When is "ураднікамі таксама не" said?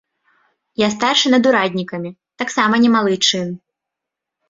1.51-2.95